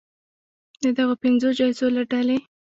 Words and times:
د 0.83 0.85
دغو 0.97 1.15
پنځو 1.23 1.49
جایزو 1.57 1.87
له 1.95 2.03
ډلې 2.11 2.37